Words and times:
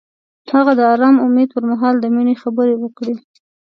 هغه 0.55 0.71
د 0.79 0.81
آرام 0.93 1.15
امید 1.25 1.49
پر 1.55 1.63
مهال 1.71 1.95
د 1.99 2.05
مینې 2.15 2.35
خبرې 2.43 2.75
وکړې. 2.79 3.15